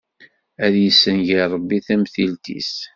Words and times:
Ad 0.65 0.73
yessenger 0.83 1.41
Ṛebbi 1.53 1.79
tamtilt-is! 1.85 2.73